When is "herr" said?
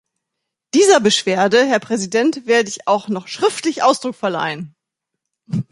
1.63-1.79